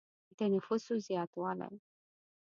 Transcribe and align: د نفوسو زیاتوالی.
د 0.37 0.39
نفوسو 0.53 0.93
زیاتوالی. 1.07 1.75